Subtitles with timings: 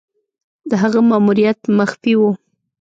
[0.69, 2.31] د هغه ماموریت مخفي وو.